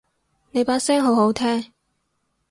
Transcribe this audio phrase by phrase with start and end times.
[0.49, 1.71] 你把聲好好聽